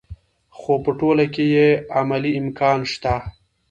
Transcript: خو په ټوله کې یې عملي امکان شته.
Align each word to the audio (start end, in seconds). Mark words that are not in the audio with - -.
خو 0.57 0.73
په 0.83 0.91
ټوله 0.99 1.25
کې 1.33 1.45
یې 1.55 1.69
عملي 1.99 2.31
امکان 2.41 2.79
شته. 2.91 3.15